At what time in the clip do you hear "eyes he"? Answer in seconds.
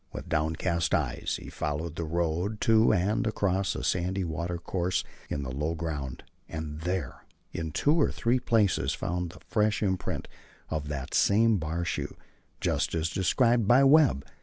0.95-1.51